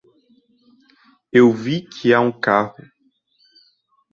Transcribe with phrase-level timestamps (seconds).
[1.31, 2.73] Eu vi que há um carro.